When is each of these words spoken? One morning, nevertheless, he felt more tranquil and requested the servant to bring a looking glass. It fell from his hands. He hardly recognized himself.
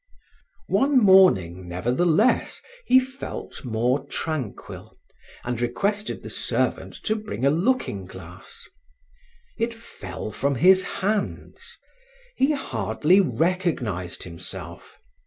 One 0.67 0.97
morning, 0.97 1.69
nevertheless, 1.69 2.63
he 2.87 2.99
felt 2.99 3.63
more 3.63 4.03
tranquil 4.07 4.97
and 5.43 5.61
requested 5.61 6.23
the 6.23 6.29
servant 6.31 6.95
to 7.03 7.15
bring 7.15 7.45
a 7.45 7.51
looking 7.51 8.05
glass. 8.07 8.67
It 9.59 9.75
fell 9.75 10.31
from 10.31 10.55
his 10.55 10.81
hands. 11.05 11.77
He 12.35 12.53
hardly 12.53 13.19
recognized 13.21 14.23
himself. 14.23 14.97